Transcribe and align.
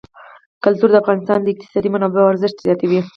کلتور 0.63 0.89
د 0.91 0.95
افغانستان 1.03 1.39
د 1.41 1.47
اقتصادي 1.53 1.89
منابعو 1.91 2.31
ارزښت 2.31 2.57
زیاتوي. 2.65 2.99